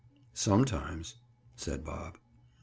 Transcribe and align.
"Sometimes," 0.33 1.17
said 1.55 1.85
Bob. 1.85 2.17